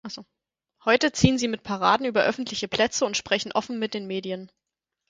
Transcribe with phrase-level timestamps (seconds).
[0.83, 4.49] Heute ziehen sie mit Paraden über öffentliche Plätze und sprechen offen mit den Medien.